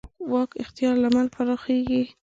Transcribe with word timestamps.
واک 0.31 0.51
اختیار 0.63 0.95
لمن 1.03 1.25
پراخېږي. 1.33 2.03